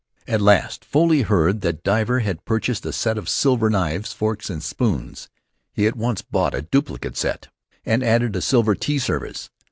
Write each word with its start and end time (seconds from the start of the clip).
At 0.27 0.41
last 0.41 0.83
Foley 0.83 1.21
heard 1.21 1.61
that 1.61 1.83
Divver 1.83 2.23
had 2.23 2.43
purchased 2.43 2.83
a 2.87 2.91
set 2.91 3.19
of 3.19 3.29
silver 3.29 3.69
knives, 3.69 4.13
forks 4.13 4.49
and 4.49 4.63
spoons. 4.63 5.29
He 5.73 5.85
at 5.85 5.95
once 5.95 6.23
bought 6.23 6.55
a 6.55 6.63
duplicate 6.63 7.15
set 7.15 7.49
and 7.85 8.03
added 8.03 8.35
a 8.35 8.41
silver 8.41 8.73
tea 8.73 8.97
service. 8.97 9.51